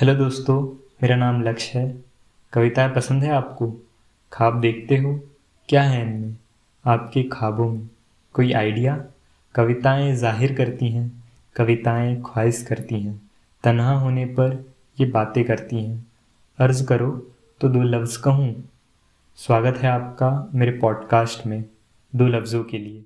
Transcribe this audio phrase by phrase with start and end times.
[0.00, 0.62] Hello दोस्तों,
[1.02, 2.04] मेरा नाम लक्ष्य है।
[2.52, 3.66] कविताएँ पसंद है आपको?
[4.32, 5.12] ख्वाब देखते हो?
[5.68, 6.36] क्या है इनमें?
[6.84, 7.88] आपके ख्वाबों में
[8.34, 8.96] कोई आइडिया?
[9.54, 11.24] कविताएँ ज़ाहिर करती हैं,
[11.56, 13.20] कविताएँ ख्वाहिश करती हैं,
[13.64, 16.06] तन्हा होने पर ये बातें करती हैं।
[16.58, 17.10] अर्ज़ करो
[17.60, 18.52] तो दो लफ्ज़ कहूँ।
[19.38, 21.64] स्वागत है आपका मेरे पॉडकास्ट में,
[22.12, 23.04] दो लफ्ज़ों के लिए।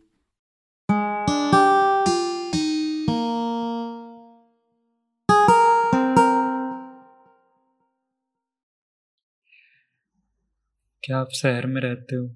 [11.04, 12.28] क्या आप शहर में रहते हो?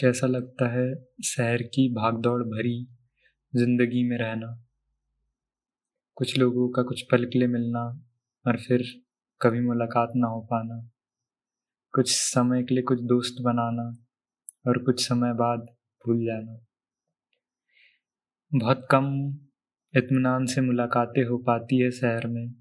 [0.00, 2.88] कैसा लगता है शहर की भागदौड़ भरी
[3.56, 4.68] ज़िंदगी में रहना?
[6.14, 8.02] कुछ लोगों का कुछ पल के लिए मिलना
[8.46, 8.82] और फिर
[9.40, 10.90] कभी मुलाकात ना हो पाना।
[11.92, 14.04] कुछ समय के लिए कुछ दोस्त बनाना
[14.66, 15.58] और कुछ समय बाद
[16.06, 16.66] भूल जाना।
[18.58, 19.34] बहुत कम
[19.96, 22.54] इत्मीनान से मुलाकातें हो पाती है शहर में।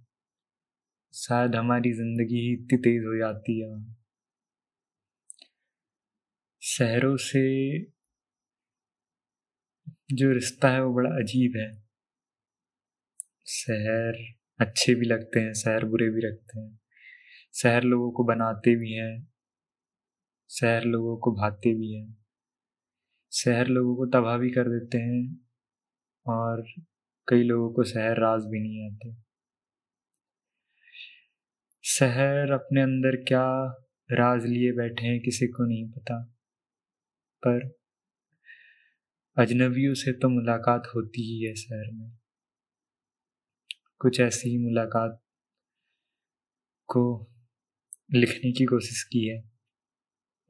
[1.13, 4.00] शायद हमारी ज़िंदगी ही इतनी तेज़ हो जाती है।
[6.71, 7.79] शहरों से
[10.13, 11.83] जो रिश्ता है वो बड़ा अजीब है।
[13.47, 16.79] शहर अच्छे भी लगते हैं, शहर बुरे भी रखते हैं।
[17.53, 19.27] शहर लोगों को बनाते भी हैं,
[20.49, 22.17] शहर लोगों को भाते भी हैं।
[23.31, 25.47] शहर लोगों को तबाह भी कर देते हैं
[26.27, 26.63] और
[27.27, 29.15] कई लोगों को शहर राज भी नहीं आते।
[31.83, 33.45] शहर अपने अंदर क्या
[34.11, 36.37] राज लिए बैठे हैं किसी को नहीं पता।
[37.47, 37.77] पर
[39.37, 42.17] अजनबियों से तो मुलाकात होती ही है शहर में।
[43.99, 45.23] कुछ ऐसी ही मुलाकात
[46.87, 47.27] को
[48.13, 49.51] लिखने की कोशिश की है।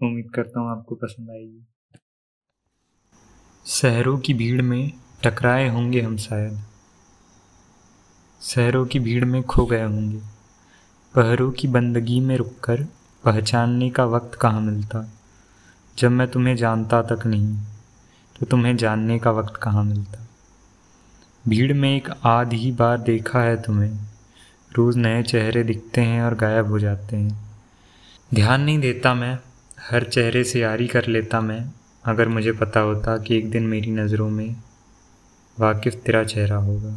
[0.03, 1.67] उम्मीद करता हूँ आपको पसंद आएगी।
[3.65, 4.91] शहरों की भीड़ में
[5.23, 6.57] टकराए होंगे हम शायद।
[8.41, 10.19] शहरों की भीड़ में खो गए होंगे।
[11.15, 12.83] पहरों की बंदगी में रुककर
[13.23, 15.20] पहचानने का वक्त कहाँ मिलता?
[16.01, 17.57] जब मैं तुम्हें जानता तक नहीं
[18.39, 20.27] तो तुम्हें जानने का वक्त कहाँ मिलता?
[21.47, 23.99] भीड़ में एक आध ही बार देखा है तुम्हें।
[24.75, 27.45] रोज़ नए चेहरे दिखते हैं और गायब हो जाते हैं।
[28.33, 29.39] ध्यान नहीं देता मैं,
[29.91, 31.71] हर चेहरे से यारी कर लेता मैं,
[32.05, 34.55] अगर मुझे पता होता कि एक दिन मेरी नज़रों में
[35.59, 36.95] वाकिफ़ तेरा चेहरा होगा।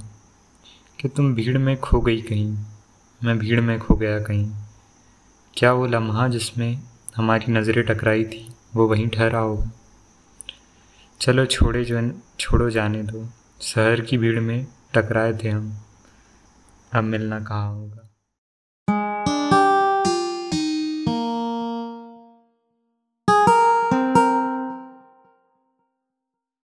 [1.01, 2.59] कि तुम भीड़ में खो गई कहीं,
[3.25, 4.51] मैं भीड़ में खो गया कहीं।
[5.57, 6.83] क्या वो लम्हा जिसमें
[7.17, 8.54] हमारी नज़रें टकराई थी?
[8.77, 9.71] वो वहीं ठहरा होगा
[11.21, 13.29] चलो छोड़े जो छोड़ो जाने दो।
[13.61, 15.79] शहर की भीड़ में टकराए थे हम।
[16.95, 18.14] अब मिलना कहाँ होगा?